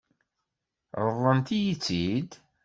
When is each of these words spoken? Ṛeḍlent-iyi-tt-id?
Ṛeḍlent-iyi-tt-id? 1.05 2.31